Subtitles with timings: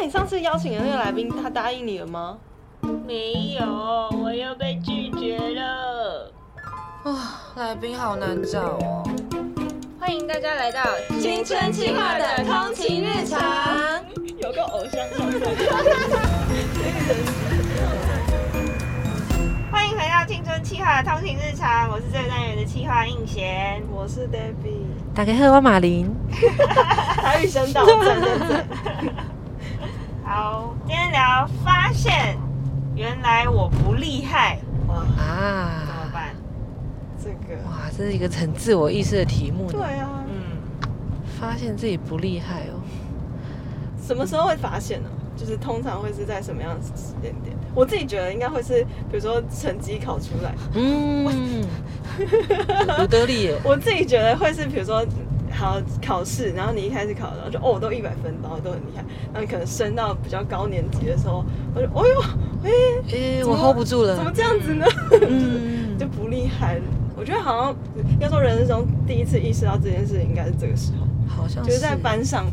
[0.00, 2.38] 那你上次邀请的那个来宾，他答应你了吗？
[3.04, 3.66] 没有，
[4.22, 6.32] 我又被拒绝了。
[7.02, 9.02] 啊，来宾好难找哦。
[9.98, 10.84] 欢迎大家来到
[11.20, 13.40] 青春期化的通勤日常。
[14.38, 15.50] 有个偶像上场。
[19.72, 23.82] 欢迎回到青春期化的通勤日常，我是这个单元的企划应贤。
[23.92, 26.08] 我是 Debbie，打开喝，我马林。
[27.18, 28.64] 台语声道正正
[30.38, 30.44] 正。
[30.44, 32.38] 好，今天聊发现，
[32.94, 36.34] 原来我不厉害，哇啊，怎么啊，办？
[37.20, 39.68] 这个，哇，这是一个很自我意识的题目。
[39.70, 40.58] 对啊，嗯，
[41.40, 42.78] 发现自己不厉害哦。
[44.00, 45.08] 什么时候会发现呢？
[45.36, 47.56] 就是通常会是在什么样的时间点？
[47.74, 51.64] 我自己觉得应该会是，比如说成绩考出来，嗯，
[52.96, 53.56] 不得力耶。
[53.64, 55.04] 我自己觉得会是，比如说
[55.58, 62.22] 好考试，然后你一开始考，然后就哦都一百分，然后都很厉害，然后你可能升到比较高年级的时候，我就哦呦，
[62.64, 64.36] 哎、我 hold 不住了怎么了。
[64.36, 64.86] 这样子呢？
[65.28, 66.80] 嗯 就不厉害。
[67.16, 67.76] 我觉得好像
[68.20, 72.46] 要说人生中第一次意识到这件事，应该是这个时候，好像就是在班上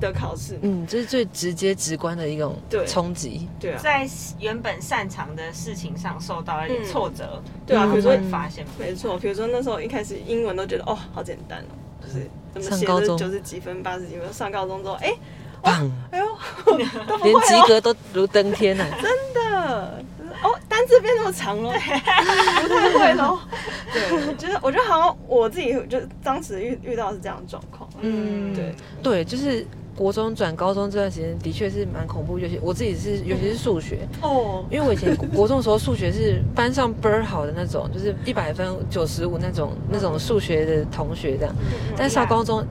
[0.00, 0.58] 的考试。
[0.62, 3.46] 嗯，这是最直接直观的一种对冲击。
[3.60, 4.08] 对啊，在
[4.40, 15.12] 原本擅长的事情上受到一点挫折，对啊，嗯比如说会发现不没错，比如说那时候一开始英文都觉得哦好简单哦，就是怎么写上高中的九十几分、八十几分，上高中之后，哎
[15.62, 16.26] 棒，哎呦
[17.06, 18.84] 都不连会哦，及格都如登天呢。
[19.02, 20.04] 真的。
[20.18, 21.72] 就是哦，单字变那么长了，
[22.62, 23.38] 不太会喽。
[23.92, 27.88] 对，就是我觉得好像我自己就当时遇遇到的是这样的状况。
[28.00, 29.66] 嗯，对，对，就是
[29.96, 32.38] 国中转高中这段时间，的确是蛮恐怖。
[32.38, 41.54] 尤其我自己是，尤其是数学，哦，因为我以前 国中的时候数学是班上倍儿好的那种，就是一百分九十五那种那种数学的同学这样。
[41.96, 42.62] 但上高中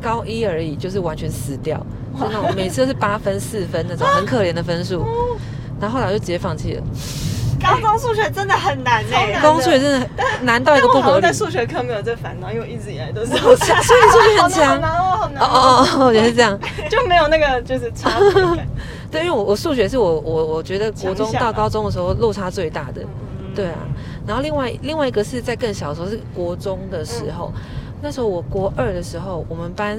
[0.00, 1.76] 高一而已，就是完全死掉，
[2.18, 5.04] 就那种每次都是八分四分那种很可怜的分数。
[5.80, 6.82] 然后后来我就直接放弃了，
[7.60, 10.08] 高中数学真的很难呢、超难高中数学真的
[10.42, 11.16] 难到一个不合理。
[11.16, 11.32] 我在。
[11.32, 14.66] 数学课没有这烦恼，因为我一直以来都是所以你数学很强？
[14.68, 15.42] 好难哦，好难。
[15.42, 16.58] 哦哦，哦哦，原来是这样。
[16.90, 18.68] 就没有那个就是差别感。
[19.10, 23.02] 对，因为我我数学是我我我觉得国中到高中的时候落差最大的。
[23.02, 23.08] 嗯
[23.52, 23.78] 对啊，
[24.26, 27.52] 然后另外另外一个是在更小的时候，是国中的时候，
[28.00, 29.98] 那时候我国二的时候，我们班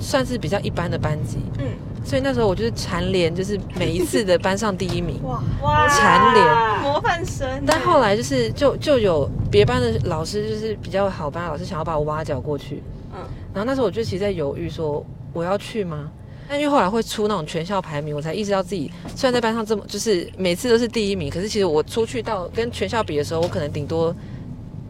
[0.00, 1.66] 算是比较一般的班级，嗯，
[2.04, 5.20] 所以那时候我就是蝉联，就是每一次的班上第一名。
[5.22, 7.48] 哇，哇蝉联模范生。
[7.66, 12.82] 但后来就是就就有别班的老师，就是比较好班的老师想要把我挖角过去，
[13.12, 13.20] 嗯，
[13.52, 16.10] 然后那时候我就其实在犹豫说我要去吗？
[16.50, 24.14] 但因为后来会出那种全校排名，我才意识到自己虽然在班上这么就是每次都是第一名，可是其实我出去到跟全校比的时候，我可能顶多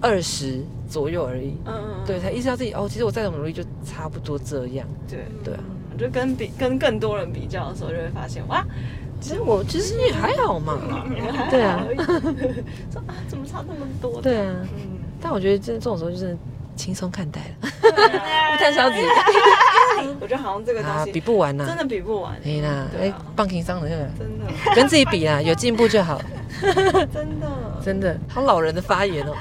[0.00, 1.54] 二十左右而已。
[1.64, 2.04] 嗯嗯，嗯。
[2.06, 4.86] 对，才意识到自己哦，其实我再怎么努力就差不多这样。
[5.09, 5.60] 对，对啊，
[5.92, 8.64] 我就跟比跟更多人比较的时候，就会发现哇，
[9.20, 10.78] 其实我其实也还好嘛。
[11.32, 11.84] 还对啊。
[12.91, 14.20] 说啊，怎么差那么多？
[14.22, 16.36] 对啊，嗯，但我觉得这这种时候就是
[16.76, 18.50] 轻松看待了，啊。
[18.53, 18.97] 不太消极
[20.20, 21.64] 我觉得好像这个啊，东西比不完呐。
[21.66, 22.34] 真的比不完。
[22.44, 26.20] 哎呀，哎棒情商的，真的，跟自己比啦， 有进步就好，
[26.60, 27.47] 真的，
[27.84, 29.34] 真的，好老人的发言哦，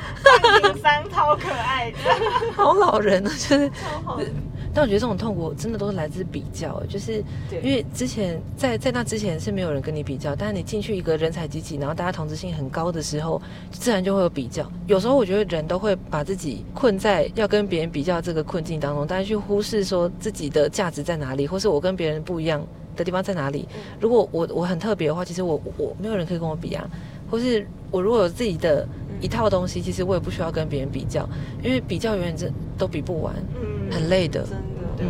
[0.62, 1.98] 情商超可爱的，
[2.56, 3.72] 好老人哦，就是。
[4.78, 7.14] 但我觉得这种痛苦真的都是来自比较，就是
[7.64, 14.72] 因为之前在在那之前是没有人跟你比较，但是你进去一个人才济济，然后大家同质性很高的时候，自然就会有比较。
[14.86, 22.64] 有时候我觉得人都会把自己困在要跟别人比较这个困境当中，但是去忽视说自己的价值在哪里，或是我跟别人不一样
[22.96, 23.68] 的地方在哪里。
[24.00, 26.88] 如果我我很特别的话，其实我我没有人可以跟我比啊，
[27.32, 28.88] 或是我如果有自己的
[29.22, 31.28] 一套东西，其实我也不需要跟别人比较，
[31.64, 34.42] 因为比较永远真都比不完，嗯很累的。
[34.42, 34.58] 真的。
[35.00, 35.08] 嗯，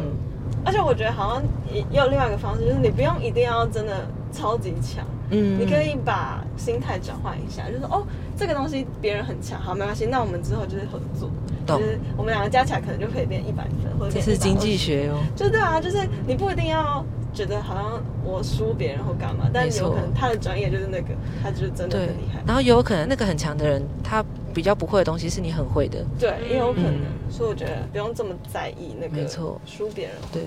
[0.66, 11.30] 而且我觉得好像也也有另外一个方式，就是你不用一定要真的超级强，嗯你可以把心态转换一下，就是哦，这个东西别人很强，好，没关系，那我们之后就是合作，
[11.66, 15.20] 懂就是我们两个加起来可能就可以变一百分，或者这是经济120，学哦。
[15.36, 17.02] 就对啊，就是你不一定要
[17.38, 21.10] 觉得好像我输别人或干嘛，但有可能他的专业就是那个，
[21.44, 26.04] 他就是真的很厉害，，然后也有可能那个很强的人，他比较不会的东西是你很会的。
[26.20, 30.42] 对，也有可能，嗯所以我觉得不用这么在意那个没错输别人，对，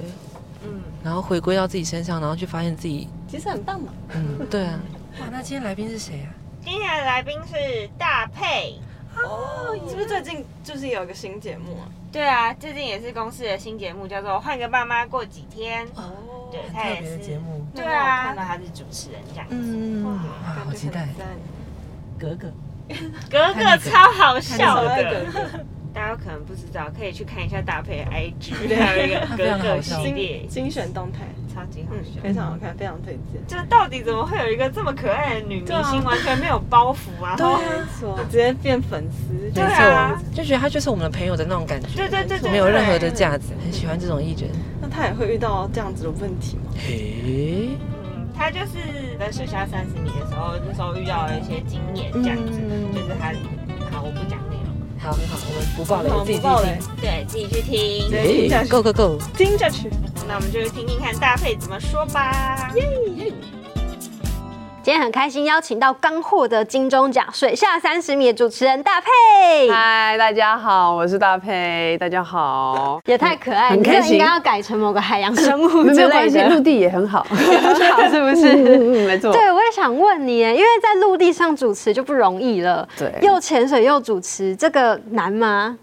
[0.65, 4.81] 嗯，然后回归到自己身上，然后去发现自己，其实很棒嘛，嗯，对啊。
[5.21, 6.29] 哇，那今天来宾是谁啊？
[6.65, 8.75] 今天的来宾是大佩。
[9.17, 11.87] 哦，是不是最近就是有一个新节目啊？
[12.13, 15.87] 对啊，最近也是公司的新节目，叫做《换个爸妈过几天》。
[15.95, 16.13] 哦
[16.51, 17.65] 对，他也是节目。
[17.73, 19.55] 对啊，看到他是主持人这样子。
[19.55, 20.19] 嗯，哇，
[20.65, 21.09] 好期待。
[22.19, 22.53] 格格，
[23.31, 25.25] 格格超好笑的，
[25.93, 30.01] 大家可能不知道，可以去看一下搭配 IG，还有一个非常格格好笑。
[30.03, 30.39] 系列。
[30.43, 31.21] 精，精选动态，
[31.53, 31.95] 超级好。
[32.23, 33.45] 非常好看，非常推荐。
[33.47, 36.05] 就到底怎么会有一个这么可爱的女明对星，啊。
[36.05, 37.35] 完全没有包袱啊？
[37.37, 44.49] 对，没错，直接变粉丝，对啊，就觉得她就是我们的朋友的那种感觉，对对对对，没有任何的架子，很喜欢这种艺人。
[44.81, 46.71] 那她也会遇到这样子的问题吗？
[46.87, 48.79] 诶，嗯，他就是
[49.19, 53.33] 在水下三十米的时候，那时候遇到了一些经验，这样子，嗯就是她，
[53.91, 54.39] 好，我不讲
[55.03, 56.97] 好，很好，我们不爆雷，好自己不爆雷听。
[57.01, 58.11] 对自己去听。
[58.11, 59.19] 对听下去 Go Go Go！
[59.35, 59.91] 听下去。
[60.29, 62.71] 那我们就听听看大配怎么说吧。
[64.83, 72.99] 今天很开心邀请到刚获得金钟奖水下三十米的主持人大佩，嗨，大家好，我是大佩，大家好。
[73.05, 77.37] 也太可爱，你这很开心应该要改成某个海洋生物之类没有关系，陆，地也很好，很
[77.93, 78.55] 好是不是？
[78.55, 79.31] 嗯，没错。
[79.31, 85.77] 对，我也想问你耶，因为在陆地上主持就不容易了，对又潜水又主持，这个难吗？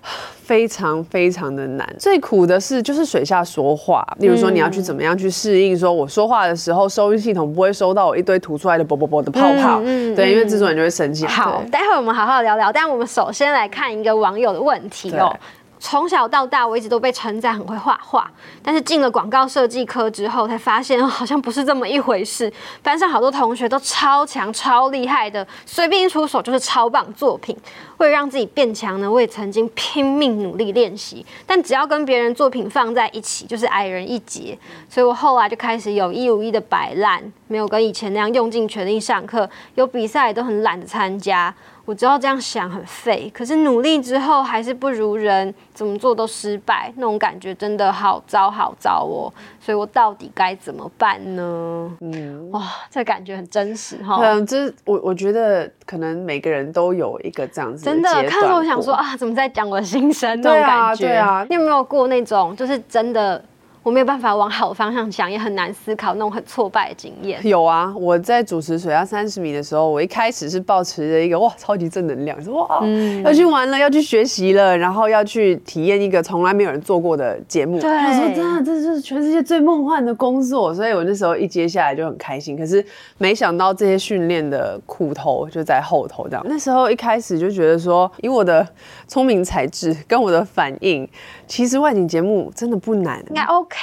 [0.47, 1.85] 非常非常的难。
[1.99, 11.25] 最苦的是就是水下说话，例如说你要去怎么样去适应，说我说话的时候收音系统不会收到我一堆吐出来的啵啵啵的泡泡，嗯嗯对，因为嗯制作人就会生气。
[11.25, 12.71] 好，待会我们好好聊聊。
[12.71, 15.35] 但我们首先来看一个网友的问题哦。
[15.79, 18.27] 从小到大，我一直都被称赞很会画画，
[18.63, 22.51] 但是进了广告设计科之后，才发现哦好像不是这么一回事。
[22.81, 27.55] 班上好多同学都超强、超厉害的，随便一出手就是超棒作品。
[27.97, 34.57] 为了让自己变强呢，我也曾经拼命努力练习，但只要跟别人作品放在一起，就是矮人一截。
[34.89, 41.53] 所以我后来就开始有意无意的摆烂，没有跟以前那样用尽全力上课，有比赛也都很懒得参加。
[41.85, 49.31] 我知道这样想很废，可是努力之后还是不如人，怎么做都失败，那种感觉真的好糟好糟哦。
[49.61, 51.97] 所以我到底该怎么办呢？
[52.01, 52.61] 嗯，哇，
[52.91, 54.17] 这感觉很真实哈。
[54.21, 61.07] 嗯，这我我觉得可能每个人都有一个这样子真的看着，我想说啊，怎么在讲我的心声那种对啊感觉？
[61.07, 63.41] 对啊你有没有过那种就是真的
[63.87, 67.39] 我没有办法往好方向想，也很难思考那种很挫败的经验？
[67.47, 77.79] 有啊，我在主持水下三十米的时候，我一开始是抱持着一个哇超级正能量，说哇、嗯要去玩了，要去学习了，然后要去体验一个从来没有人做过的节目。
[77.79, 82.57] 对我说真的，这就是全世界最梦幻的工作，所以我那时候一接下来就很开心。
[82.57, 82.85] 可是
[83.17, 86.45] 没想到这些训练的苦头就在后头，这样。
[86.45, 88.67] 那时候一开始就觉得说，以我的
[89.07, 91.07] 聪明才智跟我的反应，
[91.47, 93.23] 其实外景节目真的不难。
[93.29, 93.76] 应该 OK。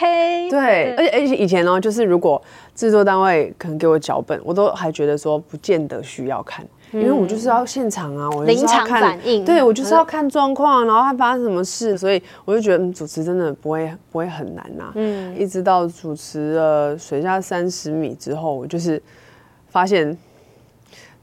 [0.50, 2.40] 对，而且而且以前呢，就是如果
[2.74, 9.44] 制作单位可能给我脚本，我都还觉得说不见得需要看，因为我就是要现场啊，我就是临场反应。
[9.44, 19.02] 对我就是要看状况，然后它发生什么事，所以我就觉得嗯，主持真的不会不会很难呐、嗯，一直到主持了水下三十米之后，我就是
[19.68, 20.16] 发现。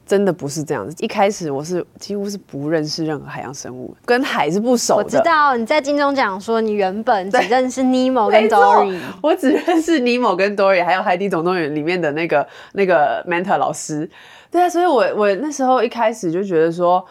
[0.06, 0.94] 真的不是这样子。
[0.98, 5.04] 一开始我是几乎是不认识任何海洋生物，跟海是不熟的。
[5.04, 14.08] 我知道你在金钟奖说你原本只对认识 Nemo 跟 没错 Dory，我只认识尼莫跟 Dory，还有《海底总动员》里面的那个那个 Manta 老师。
[14.50, 17.02] 对啊，所以我我那时候一开始就觉得说，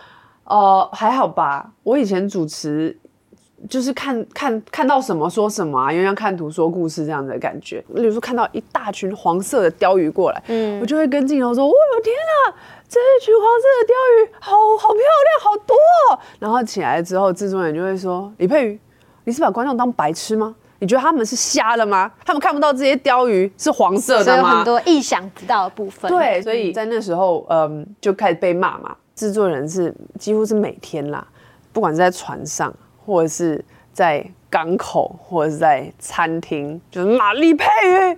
[0.44, 1.72] 哦、还好吧。
[1.82, 2.96] 我以前主持
[3.68, 7.84] 就是看 看看到什么说什么啊，因为像看图说故事这样的感觉。
[7.96, 12.54] 例如说看到一大群黄色的鲷鱼过来，嗯我就会跟镜头说：“我有天啊，
[12.92, 15.74] 这一群黄色的鲷鱼好好漂亮，好多、
[16.12, 18.80] 哦。”然后起来之后，制作人就会说：“李佩瑜，
[19.24, 20.54] 你是把观众当白痴吗？
[20.80, 22.12] 你觉得他们是瞎了吗？
[22.26, 26.12] 他们看不到这些鲷鱼是黄色的吗？”所以有很多意想不到的部分。
[26.12, 28.94] 对，所以在那时候，嗯，就开始被骂嘛。
[29.16, 31.26] 制作人是几乎是每天啦，
[31.72, 32.74] 不管是在船上，
[33.06, 38.18] 或者是在港口，或者是在餐厅，就是骂李佩瑜。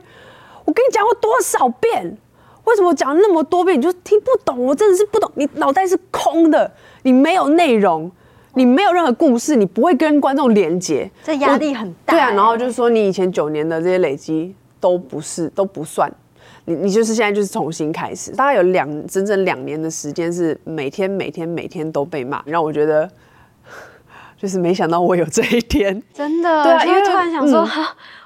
[0.66, 2.18] 我跟你讲过多少遍？
[2.66, 4.58] 为什么我讲了那么多遍你就听不懂？
[4.64, 6.72] 我真的是不懂，你脑袋是空的，
[7.04, 8.10] 你没有内容，
[8.54, 11.10] 你没有任何故事，你不会跟观众连接。
[11.24, 12.14] 这压力很大。
[12.14, 16.12] 对啊，欸然后就是说你以前九年的这些累积都不是都不算，
[16.66, 23.10] 你你就是现在就是重新开始，大概有两整整两年的时间是每天每天每天都被骂，让我觉得
[24.40, 26.02] 就是没想到我有这一天。
[26.14, 27.68] 真的，对啊因为突然想说，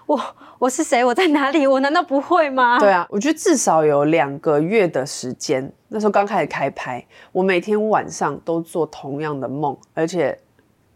[0.07, 0.19] 我
[0.57, 1.03] 我是谁？
[1.03, 1.67] 我在哪里？
[1.67, 2.79] 我难道不会吗？
[2.79, 10.37] 对啊，我觉得至少有两个月的时间，那时候刚开始开拍，我每天晚上都做同样的梦，而且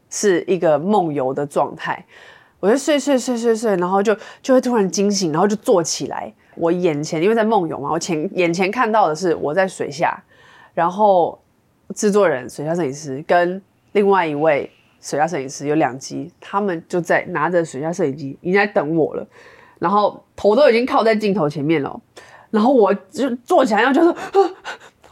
[0.09, 2.03] 是一个梦游的状态。
[2.61, 6.33] 我就睡睡睡睡睡，然后就就会突然惊醒，然后就坐起来。
[6.55, 10.17] 我眼前因为在梦游嘛，我前眼前看到的是我在水下，
[10.73, 11.37] 然后
[11.93, 19.27] 制作人、水下摄影师跟另外一位水下摄影师有两机，他们就在拿着水下摄影机已经在等我了，
[19.79, 21.99] 然后头都已经靠在镜头前面了，
[22.49, 24.43] 然后我就坐起来，然后就说。
[24.43, 24.51] 啊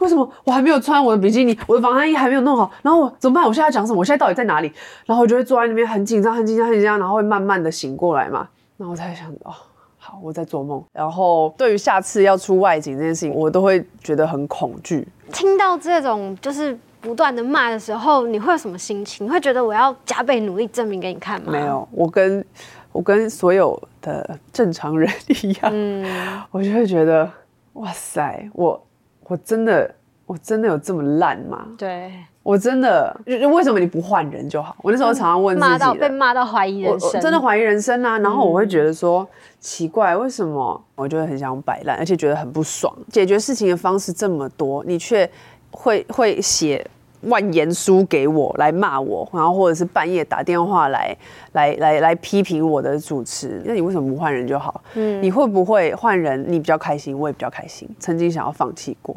[0.00, 3.44] 为什么我还没有穿我的比基尼，我的防寒衣还没有弄好，然后我怎么办？
[3.44, 3.98] 我现在要讲什么？
[3.98, 4.72] 我现在到底在哪里？
[5.04, 8.48] 然后我就会坐在那边很紧张、很紧张、很紧张，然后会慢慢的醒过来嘛。
[8.78, 9.52] 然后我才想，哦，
[9.98, 10.82] 好，我在做梦。
[10.94, 15.06] 然后对于下次要出外景这件事情，我都会觉得很恐惧。
[15.34, 19.26] 听到这种就是不断的骂的时候，你会有什么心情？
[19.26, 21.52] 你会觉得我要加倍努力证明给你看吗？
[21.52, 22.44] 没有，我跟
[22.92, 25.10] 我跟所有的正常人
[25.42, 26.04] 一样，嗯，
[26.50, 27.30] 我就会觉得，
[27.74, 28.86] 哇塞，我
[29.24, 29.94] 我真的
[30.26, 31.66] 我真的有这么烂吗？
[31.78, 34.76] 对，我真的，为什么你不换人就好？
[34.82, 38.18] 我那时候常常问自骂到被，骂到怀疑人生，我真的怀疑人生啊。
[38.18, 39.26] 然后我会觉得说，
[39.58, 42.94] 奇怪，为什么我就会很想摆烂，而且觉得很不爽。
[43.08, 45.28] 解决事情的方式这么多，你却
[45.70, 46.86] 会会写
[47.22, 51.16] 万言书给我来骂我，然后或者是半夜打电话来
[51.52, 53.62] 来来来批评我的主持。
[53.64, 54.82] 那你为什么不换人就好？
[54.94, 56.44] 嗯，你会不会换人？
[56.48, 57.88] 你比较开心，我也比较开心。
[57.98, 59.14] 曾经想要放弃过，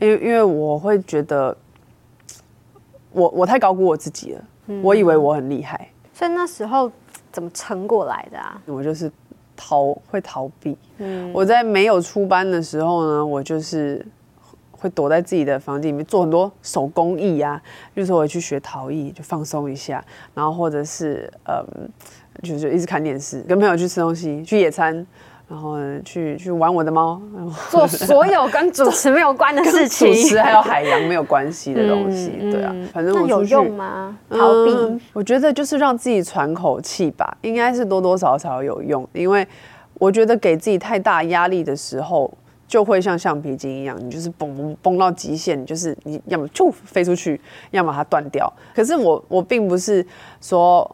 [0.00, 1.56] 因为因为我会觉得。
[3.12, 4.44] 我我太高估我自己了，
[4.84, 6.88] 我以为我很厉害，所以那时候
[7.32, 8.62] 怎么撑过来的啊？
[8.66, 9.10] 我就是
[9.56, 10.78] 逃会逃避。
[10.98, 14.06] 嗯我在没有出班的时候呢，我就是
[14.80, 17.60] 会躲在自己的房间里面做很多手工艺啊，
[17.94, 20.02] 比如说我去学陶艺，就放松一下，
[20.34, 21.88] 然后或者是嗯，
[22.42, 25.06] 就是一直看电视，跟朋友去吃东西，去野餐。
[25.50, 27.20] 然后呢去去玩我的猫，
[27.70, 34.16] 做所有跟主持没有关的事情， 主持还有海洋没有关系的东西，嗯对啊嗯，反正我有用吗？
[34.30, 39.04] 逃避，嗯我觉得就是让自己喘口气吧，应该是多多少少有用。
[39.12, 39.44] 因为
[39.94, 42.32] 我觉得给自己太大压力的时候，
[42.70, 47.40] 就会像橡皮筋一样，你就是嘣嘣嘣到极限，就是你要么就飞出去，
[47.72, 48.50] 要么它断掉。
[48.72, 50.06] 可是我我并不是
[50.40, 50.88] 说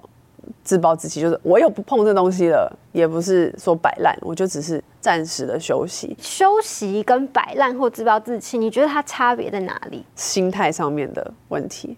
[0.65, 10.03] 自暴自弃，就是我又不碰这东西了，也不是说摆烂，我就只是暂时的休息，休息跟摆烂或自暴自弃，你觉得它差别在哪里？
[10.15, 11.95] 心态上面的问题。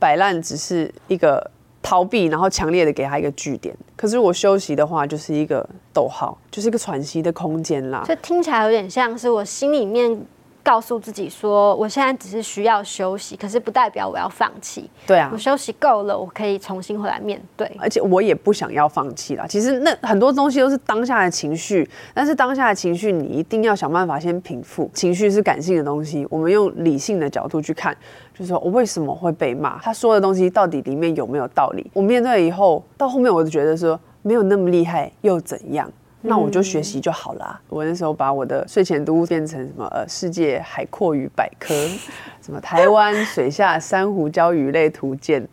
[0.00, 1.48] 摆烂只是一个
[1.84, 3.76] 逃避，然后强烈的给他一个据点。
[3.94, 8.02] 可是我休息的话，就是一个逗号，就是一个喘息的空间啦。
[8.06, 10.18] 所以听起来有点像是我心里面
[10.62, 14.88] 告诉自己说，我现在只是需要休息，可是不代表我要放弃。
[15.06, 17.70] 对啊我，休息够了，我可以重新回来面对。
[17.78, 19.46] 而且我也不想要放弃啦。
[19.46, 24.90] 其实那很多东西都是当下的情绪，但是当下的情绪你一定要想办法先平复。
[24.94, 27.94] 情绪是感性的东西，我们用理性的角度去看，
[28.34, 31.88] 就是说我为什么会被骂，他说的东西到底里面有没有道理？
[31.94, 35.90] 我面对了以后，到后面我就觉得说没有那么厉害又怎样？
[36.26, 37.60] 那我就学习就好啦。
[37.68, 41.74] 我那时候把我的睡前读物变成什么呃世界海阔鱼百科，
[42.40, 45.46] 什么台湾水下珊瑚礁鱼类图鉴，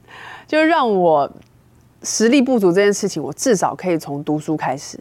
[0.48, 1.30] 就让我
[2.04, 4.98] 实力不足这件事情，我至少可以从读书开始，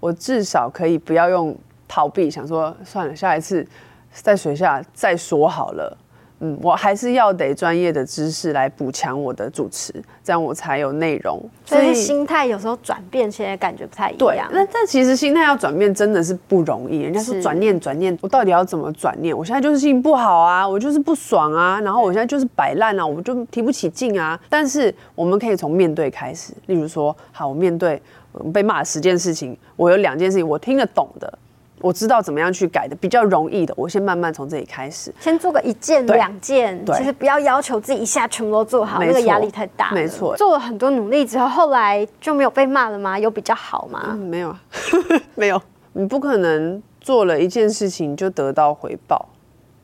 [0.00, 3.64] 我至少可以不要用逃避，想说算了，下一次
[4.10, 5.96] 在水下再说好了。
[6.44, 9.94] 嗯，我还是要得专业的知识来补强我的主持，
[10.24, 11.40] 这样我才有内容。
[11.64, 14.50] 所以心态有时候转变现在感觉不太一样对样，。
[14.52, 17.02] 那但其实心态要转变真的是不容易。
[17.02, 19.36] 人家说转念转念，我到底要怎么转念？
[19.36, 24.36] 我现在就是心情不好啊，我就是不爽啊，然后我现在就是摆烂啊，我就提不起劲啊。
[24.48, 31.38] 但是我们可以从面对开始，例如说，好，我面对呃被骂十件事情，我有两件事情我听得懂的。
[31.82, 35.12] 我知道怎么样去改的，比较容易的，我先慢慢从这里开始。
[35.20, 39.94] 先做个一件对两件，其实不要要求自己一下全部都做好，那个压力太大了。
[39.94, 43.18] 没错做了很多努力之后，后来就没有被骂了吗？
[43.18, 44.00] 有比较好吗？
[44.10, 44.60] 嗯，没有啊，
[45.34, 45.60] 没有。
[45.94, 49.28] 你不可能做了一件事情就得到回报。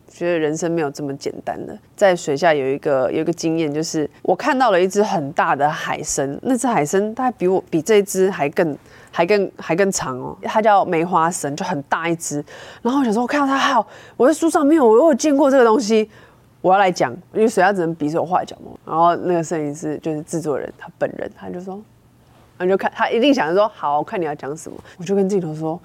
[0.08, 1.78] 觉得人生没有这么简单的。
[1.94, 8.76] 在水下有一个有一个经验，就是我看到了一只很大的海参，那只海参大概比我比这一只还更
[9.10, 12.44] 还更还更长哦，它叫梅花参，就很大一只。
[12.82, 13.86] 然后我想说，我看到它，好，
[14.16, 16.10] 我在书上没有，我有见过这个东西。
[16.60, 18.72] 我要来讲，因为水下只能比手画脚嘛。
[18.84, 21.80] 然后那个摄影师就是制作人，他本人他就说，
[22.58, 24.76] 然后就看他一定想着说，好，我看你要讲什么。
[24.96, 25.80] 我就跟镜头说，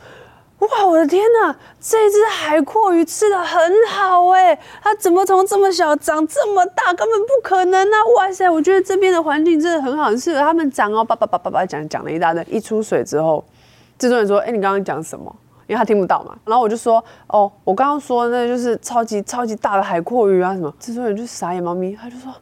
[0.72, 6.94] 哇，我的天哪，这只海阔鱼吃的很好哎，它怎么从这么小长这么大？
[6.94, 7.98] 根本不可能啊！
[8.18, 11.04] 哇塞，我觉得这边的环境真的很好，很适合它们长哦。
[11.04, 12.44] 叭叭叭叭叭讲讲了一大堆。
[12.50, 13.44] 一出水之后，
[13.98, 15.36] 制作人说，哎、你刚刚讲什么？
[15.66, 20.72] 因为他听不到嘛，然后我就说，哦，我刚刚说那就是超级超级大的海阔鱼啊什么。
[20.78, 22.34] 制作人就傻眼猫咪，他就说，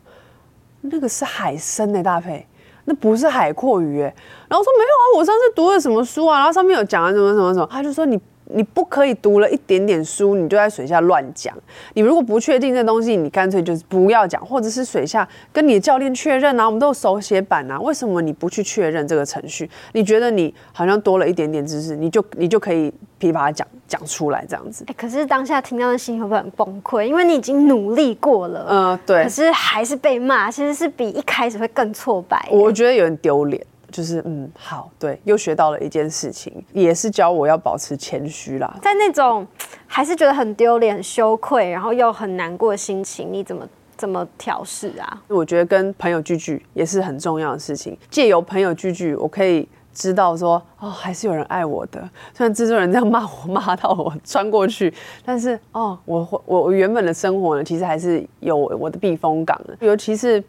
[0.81, 2.45] 那个是海参哎、大佩，
[2.93, 8.19] 不是海阔鱼、然后说没有啊，我上次读了什么书啊，然后上面有讲啊什么什么什么，他就说你
[8.53, 11.53] 你不可以读了一点点书，你就在水下乱讲。
[11.93, 19.69] 你如果不确定这东西，你干脆就是不要讲，或者是水下跟你的教练确认啊，我们都有手写板啊，为什么你不去确认这个程序？
[19.93, 24.85] 你觉得你好像多了一点点知识，你就你就可以噼啪讲讲出来这样子。
[24.87, 27.03] 哎，可是当下听到的心会不会很崩溃？
[27.03, 29.29] 因为你已经努力过了，嗯，对可。
[29.29, 32.47] 是还是被骂，其实是比一开始会更挫败。
[32.51, 38.73] 我觉得有点丢脸，就是嗯，好，对，又学到了一件事情，也是教我要保持谦虚啦。
[38.81, 39.45] 在那种
[39.85, 43.67] 还是觉得很丢脸、很羞愧，然后又很难过的心情，你怎么
[43.97, 45.21] 怎么调试啊？
[45.27, 47.97] 我觉得跟朋友聚聚也是很重要的事情。
[48.09, 52.01] 借由朋友聚聚，我可以知道说，哦，还是有人爱我的。
[52.33, 54.91] 虽然制作人这样骂我， 骂到我穿过去，
[55.25, 59.75] 但是哦，我我我原本的生活呢，其实还是有我的避风港的。
[59.81, 60.43] 尤其是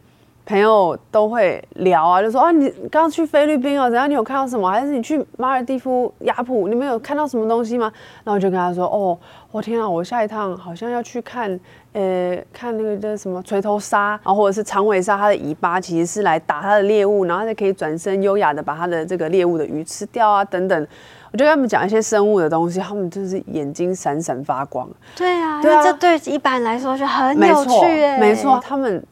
[0.45, 4.11] 朋友都会聊啊，就说啊，你刚刚去菲律宾哦，怎样？
[4.11, 4.69] 你有看到什么？
[4.69, 7.93] 还是你去马尔蒂夫、雅普，你们有看到什么东西吗？
[8.25, 9.17] 然后我就跟他说，哦，
[9.53, 11.59] 我天啊，我下一趟好像要去看，
[11.93, 20.87] 呃，看那个叫什么锤头鲨，然后或者是长尾鲨，它的尾巴其实是来打它的猎物，然后再可以转身优雅的把它的这个猎物的鱼吃掉啊，等等。
[21.31, 24.87] 我就跟他们讲一些生物的东西，他们就是眼睛闪闪发光。
[25.17, 29.03] 对啊，对啊因为这对一般人来说就很有没错趣哎，没错，他们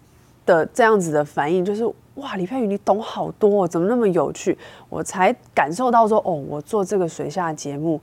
[0.46, 1.84] 的这样子的反应就是
[2.16, 4.56] 哇，李佩宇你懂好多、哦，怎么那么有趣？
[4.88, 8.00] 我才感受到说，哦，我做这个水下节目，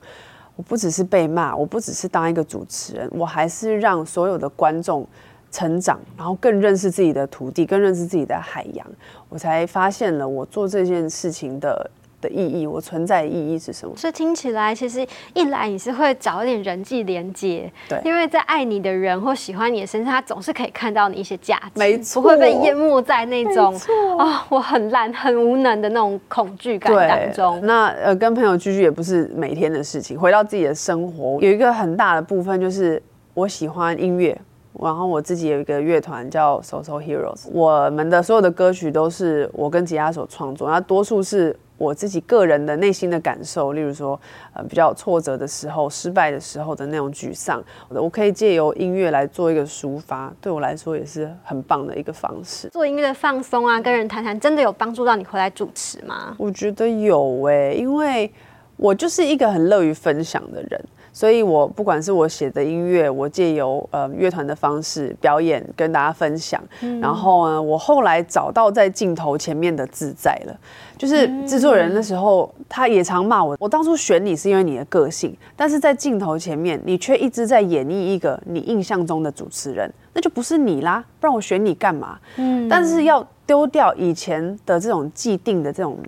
[0.56, 5.06] 我不只是被骂，我不只是当一个主持人，我还是让所有的观众
[5.52, 8.86] 成长，然后更认识自己的徒弟，更认识自己的海洋。
[9.28, 11.88] 我才发现了我做这件事情的
[12.20, 13.96] 的意义，我存在的意义是什么？
[13.96, 23.74] 所以听起来，其实一来你是会找一点人际连接，对因为在爱你的人或喜欢你的身上，他总是可以看到你一些价值，没错不会被淹没在那种
[24.18, 27.60] 啊、我很烂、很无能的那种恐惧感当中。
[27.64, 30.18] 那呃，跟朋友聚聚也不是每天的事情。
[30.18, 33.00] 回到自己的生活，有一个很大的部分就是
[33.34, 34.36] 我喜欢音乐，
[34.80, 41.56] 然后我自己有一个乐团叫 Social Heroes，我们的所有的歌曲都是我跟吉他手创作，那多数是。
[41.78, 44.20] 我自己个人的内心的感受，例如说，
[44.52, 52.68] 呃，比较挫折的时候、失败的时候的那种沮丧，我可以借由音乐来做一个抒发，对我来说也是很棒的一个方式。
[52.70, 56.34] 做音乐的放松啊，跟人谈谈，真的有帮助到你回来主持吗？
[56.36, 58.30] 我觉得有诶、因为
[58.76, 60.84] 我就是一个很乐于分享的人，
[61.18, 66.62] 所以我不管是我写的音乐，我借由呃乐团的方式表演跟大家分享，
[67.02, 70.56] 然后呢，我后来找到在镜头前面的自在了。
[70.96, 82.16] 就是制作人那时候，他也常骂我，我当初选你是因为你的个性，但是在镜头前面，你却一直在演绎一个你印象中的主持人，那就不是你啦，不然我选你干嘛？
[82.36, 85.98] 嗯，但是要丢掉以前的这种既定的这种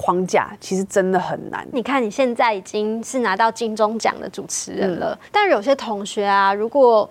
[0.00, 1.68] 框架，其实真的很难。
[1.72, 7.08] 你看你现在已经是拿到金钟奖的主持人了，但是有些同学啊，如果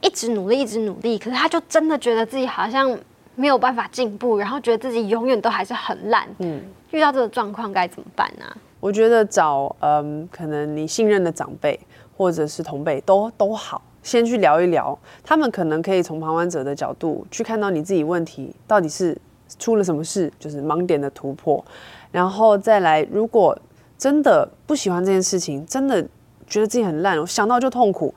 [0.00, 2.98] 一直努力，一直努力，可是他就真的觉得自己好像
[3.36, 6.28] 没有办法进步，然后觉得自己永远都还是很烂。
[6.38, 8.44] 嗯，遇到这个状况该怎么办呢、
[8.80, 11.78] 我觉得找嗯，可能你信任的长辈
[12.16, 19.16] 或者是同辈都都好，先去聊一聊，他们可能可以从旁观者的角度去看到你自己问题到底是
[19.58, 21.64] 出了什么事，就是盲点的突破，
[22.10, 23.58] 然后再来，如果
[23.98, 26.02] 真的不喜欢这件事情，真的
[26.46, 28.14] 觉得自己很烂，我想到就痛苦，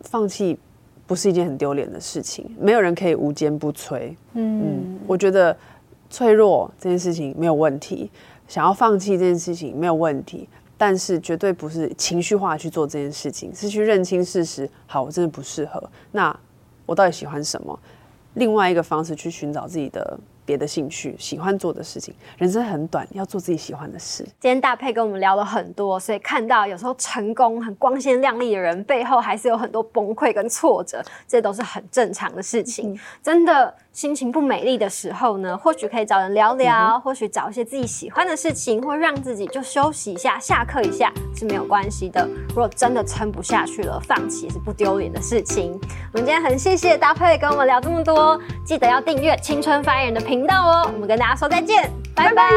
[0.00, 0.58] 放弃
[1.06, 4.14] 不是一件很丢脸的事情，没有人可以无坚不摧。
[4.34, 5.56] 嗯，我觉得
[6.08, 8.10] 脆弱这件事情没有问题，
[8.48, 14.68] 想要放弃这件事情没有问题，但是绝对不是情绪化去做这件事情，是去认清事实。
[14.86, 15.82] 好，我真的不适合，
[16.12, 16.36] 那
[16.86, 17.78] 我到底喜欢什么？
[18.34, 22.14] 另外一个方式去寻找自己的别的兴趣，喜欢做的事情。
[22.38, 24.22] 人生很短，要做自己喜欢的事。
[24.40, 32.98] 今天大佩跟我们聊了很多，所以看到有时候成功很光鲜亮丽的人背后，还是有很多崩溃跟挫折，这都是很正常的事情。
[33.22, 42.28] 真的心情不美丽的时候呢，或许可以找人聊聊，或许找一些自己喜欢的事情，或让自己就休息一下、下课一下是没有关系的。
[42.50, 45.72] 如果真的撑不下去了，放弃也是不丢脸的事情。
[46.12, 50.90] 我们今天很谢谢搭配跟我们聊这么多，记得要订阅青春发言人的频道哦。
[50.92, 52.50] 我们跟大家说再见，拜拜